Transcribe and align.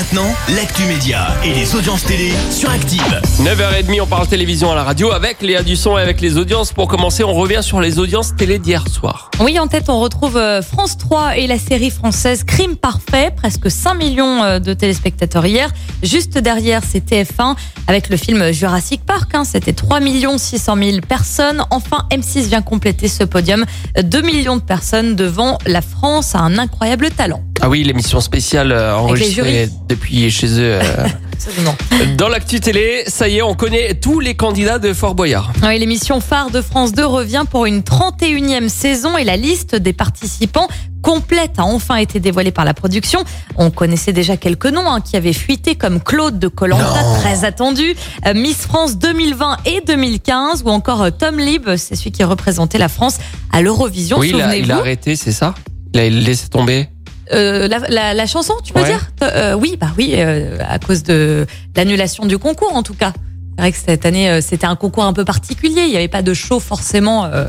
Maintenant, 0.00 0.34
l'actu 0.56 0.84
média 0.84 1.26
et 1.44 1.52
les 1.52 1.74
audiences 1.74 2.04
télé 2.04 2.32
sur 2.50 2.70
Active. 2.70 3.20
9h30, 3.42 4.00
on 4.00 4.06
parle 4.06 4.26
télévision 4.26 4.72
à 4.72 4.74
la 4.74 4.82
radio 4.82 5.10
avec 5.10 5.42
Léa 5.42 5.62
Dusson 5.62 5.98
et 5.98 6.00
avec 6.00 6.22
les 6.22 6.38
audiences. 6.38 6.72
Pour 6.72 6.88
commencer, 6.88 7.22
on 7.22 7.34
revient 7.34 7.62
sur 7.62 7.82
les 7.82 7.98
audiences 7.98 8.34
télé 8.34 8.58
d'hier 8.58 8.88
soir. 8.88 9.30
Oui, 9.40 9.58
en 9.58 9.66
tête, 9.66 9.90
on 9.90 10.00
retrouve 10.00 10.38
euh, 10.38 10.62
France 10.62 10.96
3 10.96 11.36
et 11.36 11.46
la 11.46 11.58
série 11.58 11.90
française 11.90 12.44
Crime 12.44 12.76
Parfait, 12.76 13.30
presque 13.36 13.70
5 13.70 13.92
millions 13.92 14.42
euh, 14.42 14.58
de 14.58 14.72
téléspectateurs 14.72 15.44
hier. 15.44 15.68
Juste 16.02 16.38
derrière, 16.38 16.80
c'est 16.82 17.04
TF1 17.06 17.54
avec 17.86 18.08
le 18.08 18.16
film 18.16 18.52
Jurassic 18.52 19.04
Park. 19.04 19.34
hein, 19.34 19.44
C'était 19.44 19.74
3 19.74 20.00
600 20.38 20.76
000 20.82 21.00
personnes. 21.06 21.62
Enfin, 21.68 22.06
M6 22.10 22.48
vient 22.48 22.62
compléter 22.62 23.06
ce 23.06 23.24
podium. 23.24 23.66
2 24.02 24.22
millions 24.22 24.56
de 24.56 24.62
personnes 24.62 25.14
devant 25.14 25.58
la 25.66 25.82
France 25.82 26.34
a 26.34 26.38
un 26.38 26.56
incroyable 26.56 27.10
talent. 27.10 27.42
Ah 27.62 27.68
oui, 27.68 27.84
l'émission 27.84 28.20
spéciale 28.20 28.72
euh, 28.72 28.96
enregistrée 28.96 29.68
depuis 29.88 30.30
chez 30.30 30.46
eux. 30.58 30.78
euh. 30.82 31.06
Dans 32.18 32.28
l'actu 32.28 32.60
télé, 32.60 33.02
ça 33.06 33.28
y 33.28 33.38
est, 33.38 33.42
on 33.42 33.54
connaît 33.54 33.94
tous 33.94 34.20
les 34.20 34.34
candidats 34.34 34.78
de 34.78 34.92
Fort 34.92 35.14
Boyard. 35.14 35.52
Oui, 35.62 35.78
l'émission 35.78 36.20
phare 36.20 36.50
de 36.50 36.60
France 36.62 36.92
2 36.92 37.04
revient 37.04 37.44
pour 37.50 37.66
une 37.66 37.80
31e 37.80 38.68
saison 38.68 39.16
et 39.16 39.24
la 39.24 39.36
liste 39.36 39.74
des 39.74 39.92
participants 39.92 40.68
complète 41.02 41.58
a 41.58 41.64
enfin 41.64 41.96
été 41.96 42.20
dévoilée 42.20 42.50
par 42.50 42.66
la 42.66 42.74
production. 42.74 43.24
On 43.56 43.70
connaissait 43.70 44.12
déjà 44.12 44.36
quelques 44.36 44.66
noms 44.66 44.90
hein, 44.90 45.00
qui 45.00 45.16
avaient 45.16 45.32
fuité 45.32 45.74
comme 45.76 46.00
Claude 46.00 46.38
de 46.38 46.48
Colanta, 46.48 47.02
très 47.20 47.44
attendu, 47.44 47.94
euh, 48.26 48.34
Miss 48.34 48.58
France 48.58 48.98
2020 48.98 49.58
et 49.64 49.82
2015 49.86 50.62
ou 50.64 50.68
encore 50.68 51.10
Tom 51.16 51.38
Lib, 51.38 51.76
c'est 51.76 51.94
celui 51.96 52.12
qui 52.12 52.22
représentait 52.24 52.78
la 52.78 52.88
France 52.88 53.18
à 53.50 53.62
l'Eurovision, 53.62 54.18
oui, 54.18 54.30
il 54.34 54.40
a, 54.42 54.56
il 54.56 54.70
a 54.70 54.76
arrêté, 54.78 55.16
c'est 55.16 55.32
ça? 55.32 55.54
Il 55.94 56.00
a 56.00 56.08
laissé 56.08 56.48
tomber? 56.48 56.88
Euh, 57.32 57.68
la, 57.68 57.78
la- 57.88 58.14
la 58.14 58.26
chanson, 58.26 58.54
tu 58.64 58.72
peux 58.72 58.80
Ouais. 58.80 58.86
dire 58.88 59.00
Euh, 59.22 59.54
Oui, 59.54 59.76
bah 59.80 59.88
oui, 59.98 60.14
euh, 60.16 60.58
à 60.68 60.78
cause 60.78 61.02
de 61.02 61.46
l'annulation 61.76 62.26
du 62.26 62.38
concours 62.38 62.74
en 62.74 62.82
tout 62.82 62.94
cas. 62.94 63.12
C'est 63.56 63.62
vrai 63.62 63.72
que 63.72 63.78
cette 63.78 64.06
année, 64.06 64.28
euh, 64.30 64.40
c'était 64.40 64.66
un 64.66 64.76
concours 64.76 65.04
un 65.04 65.12
peu 65.12 65.24
particulier. 65.24 65.82
Il 65.82 65.90
n'y 65.90 65.96
avait 65.96 66.08
pas 66.08 66.22
de 66.22 66.32
show 66.34 66.60
forcément. 66.60 67.26
euh, 67.26 67.46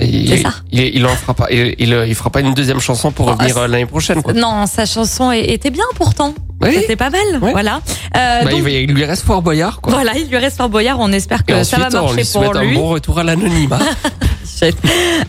Il, 0.00 0.28
C'est 0.28 0.38
ça. 0.42 0.52
il, 0.70 0.94
il 0.96 1.04
en 1.06 1.08
fera 1.16 1.34
pas. 1.34 1.46
Il, 1.50 1.74
il, 1.78 2.14
fera 2.14 2.30
pas 2.30 2.40
une 2.40 2.54
deuxième 2.54 2.78
chanson 2.78 3.10
pour 3.10 3.26
Oh, 3.26 3.32
revenir 3.32 3.58
ah, 3.58 3.66
l'année 3.66 3.86
prochaine. 3.86 4.22
Quoi. 4.22 4.32
Non, 4.32 4.66
sa 4.66 4.86
chanson 4.86 5.32
était 5.32 5.70
bien 5.70 5.84
pourtant. 5.96 6.34
Oui. 6.60 6.70
C'était 6.74 6.96
pas 6.96 7.10
mal, 7.10 7.20
Ouais. 7.42 7.50
voilà. 7.52 7.80
Euh, 8.16 8.44
Bah, 8.44 8.50
donc, 8.50 8.62
il, 8.68 8.92
lui 8.92 9.04
reste 9.04 9.24
Fort 9.24 9.42
Boyard. 9.42 9.80
Quoi. 9.80 9.92
voilà, 9.92 10.16
il 10.16 10.28
lui 10.28 10.36
reste 10.38 10.56
Fort 10.56 10.68
Boyard. 10.68 10.98
On 11.00 11.10
espère 11.12 11.44
que 11.44 11.62
ça 11.64 11.78
va 11.78 11.88
on 12.00 12.04
marcher 12.06 12.22
lui 12.22 12.28
pour 12.32 12.54
lui. 12.54 12.70
un 12.70 12.74
bon 12.74 12.88
retour 12.88 13.18
à 13.18 13.24
l'anonymat. 13.24 13.78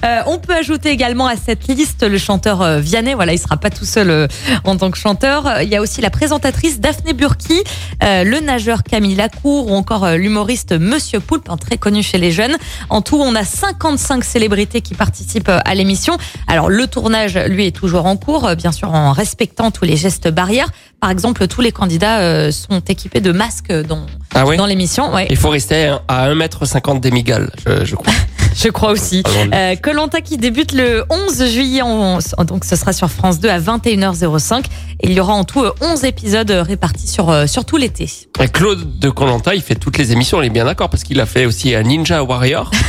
Euh, 0.05 0.21
on 0.27 0.37
peut 0.37 0.55
ajouter 0.55 0.89
également 0.91 1.27
à 1.27 1.35
cette 1.35 1.67
liste 1.67 2.07
le 2.07 2.17
chanteur 2.17 2.61
euh, 2.61 2.79
Vianney. 2.79 3.15
Voilà, 3.15 3.33
il 3.33 3.39
sera 3.39 3.57
pas 3.57 3.69
tout 3.69 3.83
seul 3.85 4.09
euh, 4.09 4.27
en 4.63 4.77
tant 4.77 4.91
que 4.91 4.97
chanteur. 4.97 5.61
Il 5.61 5.67
y 5.67 5.75
a 5.75 5.81
aussi 5.81 5.99
la 5.99 6.09
présentatrice 6.09 6.79
Daphné 6.79 7.11
Burki, 7.11 7.61
euh, 8.03 8.23
le 8.23 8.39
nageur 8.39 8.83
Camille 8.83 9.15
Lacour 9.15 9.69
ou 9.69 9.75
encore 9.75 10.07
l'humoriste 10.11 10.71
Monsieur 10.71 11.19
Poulpe, 11.19 11.49
un 11.49 11.57
très 11.57 11.77
connu 11.77 12.01
chez 12.01 12.17
les 12.17 12.31
jeunes. 12.31 12.55
En 12.89 13.01
tout, 13.01 13.17
on 13.19 13.35
a 13.35 13.43
55 13.43 14.23
célébrités 14.23 14.79
qui 14.79 14.93
participent 14.93 15.49
à 15.49 15.75
l'émission. 15.75 16.17
Alors, 16.47 16.69
le 16.69 16.87
tournage, 16.87 17.37
lui, 17.37 17.67
est 17.67 17.75
toujours 17.75 18.05
en 18.05 18.15
cours, 18.15 18.55
bien 18.55 18.71
sûr 18.71 18.93
en 18.93 19.11
respectant 19.11 19.71
tous 19.71 19.83
les 19.83 19.97
gestes 19.97 20.29
barrières. 20.29 20.69
Par 21.01 21.09
exemple, 21.09 21.47
tous 21.47 21.61
les 21.61 21.71
candidats 21.71 22.51
sont 22.51 22.79
équipés 22.79 23.21
de 23.21 23.31
masques 23.31 23.71
dans, 23.71 24.05
ah 24.33 24.45
oui 24.45 24.55
dans 24.55 24.65
l'émission. 24.65 25.13
Ouais, 25.13 25.27
Il 25.29 25.37
faut 25.37 25.49
rester 25.49 25.93
à 26.07 26.33
1m50 26.33 26.99
des 27.01 27.11
migales, 27.11 27.51
je, 27.65 27.83
je 27.83 27.95
crois. 27.95 28.13
je 28.55 28.69
crois 28.69 28.91
aussi. 28.91 29.23
Euh, 29.53 29.75
Colanta 29.75 30.21
qui 30.21 30.37
débute 30.37 30.71
le 30.73 31.03
11 31.09 31.45
juillet, 31.47 31.81
en- 31.81 32.19
donc 32.45 32.65
ce 32.65 32.75
sera 32.75 32.93
sur 32.93 33.09
France 33.09 33.39
2 33.39 33.49
à 33.49 33.59
21h05. 33.59 34.65
Et 35.01 35.07
il 35.09 35.13
y 35.13 35.19
aura 35.19 35.33
en 35.33 35.43
tout 35.43 35.63
euh, 35.63 35.71
11 35.81 36.03
épisodes 36.03 36.51
euh, 36.51 36.61
répartis 36.63 37.07
sur, 37.07 37.29
euh, 37.29 37.47
sur 37.47 37.65
tout 37.65 37.77
l'été. 37.77 38.09
Claude 38.53 38.99
de 38.99 39.09
Colanta, 39.09 39.55
il 39.55 39.61
fait 39.61 39.75
toutes 39.75 39.97
les 39.97 40.11
émissions, 40.11 40.39
on 40.39 40.41
est 40.41 40.49
bien 40.49 40.65
d'accord, 40.65 40.89
parce 40.89 41.03
qu'il 41.03 41.19
a 41.21 41.25
fait 41.25 41.45
aussi 41.45 41.73
un 41.75 41.83
Ninja 41.83 42.23
Warrior. 42.23 42.71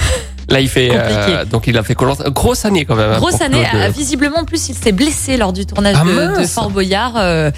Là, 0.48 0.60
il 0.60 0.68
fait 0.68 0.88
Compliqué. 0.88 1.44
donc 1.48 1.66
il 1.68 1.78
a 1.78 1.84
fait 1.84 1.94
Colanta. 1.94 2.28
Grosse 2.30 2.64
année 2.64 2.84
quand 2.84 2.96
même. 2.96 3.12
hein, 3.12 3.18
Grosse 3.18 3.40
année, 3.40 3.62
Claude. 3.70 3.82
euh, 3.82 3.88
visiblement 3.90 4.38
en 4.40 4.44
plus 4.44 4.68
il 4.68 4.74
s'est 4.74 4.90
blessé 4.90 5.36
lors 5.36 5.52
du 5.52 5.64
tournage 5.64 5.94
Ah, 6.00 6.04
de. 6.40 6.44
Fort 6.44 6.70
Boyard. 6.70 7.12
euh, 7.16 7.52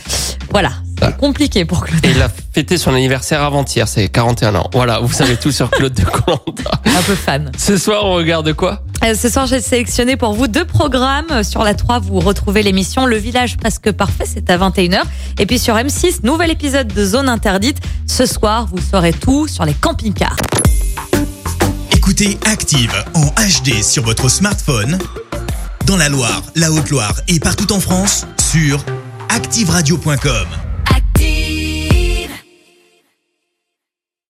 voilà, 0.51 0.73
c'est 0.99 1.07
Ah. 1.07 1.13
compliqué 1.13 1.65
pour 1.65 1.85
Claude. 1.85 2.05
Et 2.05 2.11
il 2.11 2.21
a 2.21 2.29
fêté 2.53 2.77
son 2.77 2.93
anniversaire 2.95 3.43
avant-hier, 3.43 3.89
c'est 3.89 4.09
41 4.09 4.55
ans. 4.55 4.71
Voilà, 4.73 5.01
vous 5.01 5.13
savez 5.13 5.37
tout 5.37 5.53
sur 5.53 5.71
Claude 5.71 5.95
de 5.95 6.05
Colanta. 6.05 6.71
Un 6.85 7.03
peu 7.03 7.15
fan. 7.15 7.51
Ce 7.57 7.79
soir, 7.79 8.05
on 8.05 8.15
regarde 8.15 8.53
quoi? 8.53 8.83
Euh, 9.05 9.15
ce 9.15 9.29
soir, 9.29 9.47
j'ai 9.47 9.61
sélectionné 9.61 10.17
pour 10.17 10.35
vous 10.35 10.49
deux 10.49 10.65
programmes. 10.65 11.43
Sur 11.43 11.65
la 11.65 11.75
3, 11.75 12.01
vous 12.01 12.21
retrouvez 12.21 12.63
l'émission 12.63 13.07
Le 13.07 13.17
Village 13.17 13.57
Presque 13.57 13.91
Parfait, 13.93 14.25
c'est 14.27 14.51
à 14.51 14.59
21h. 14.59 15.03
Et 15.39 15.47
puis 15.47 15.59
sur 15.59 15.75
M6, 15.75 16.21
nouvel 16.25 16.51
épisode 16.51 16.89
de 16.89 17.05
Zone 17.05 17.29
Interdite. 17.29 17.79
Ce 18.07 18.27
soir, 18.27 18.67
vous 18.71 18.81
saurez 18.81 19.13
tout 19.13 19.49
sur 19.49 19.65
les 19.65 19.75
camping-cars. 19.75 20.37
Écoutez 21.97 22.39
Active 22.47 22.93
en 23.15 23.27
HD 23.27 23.83
sur 23.83 24.03
votre 24.03 24.29
smartphone, 24.29 24.99
dans 25.87 25.97
la 25.97 26.09
Loire, 26.09 26.43
la 26.55 26.71
Haute-Loire 26.71 27.15
et 27.29 27.41
partout 27.41 27.73
en 27.73 27.81
France, 27.81 28.27
sur 28.39 28.85
activeradio.com. 29.31 30.62